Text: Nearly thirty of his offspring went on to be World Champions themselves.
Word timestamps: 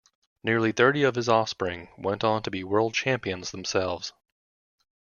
Nearly 0.43 0.71
thirty 0.71 1.03
of 1.03 1.13
his 1.13 1.29
offspring 1.29 1.89
went 1.95 2.23
on 2.23 2.41
to 2.41 2.49
be 2.49 2.63
World 2.63 2.95
Champions 2.95 3.51
themselves. 3.51 4.13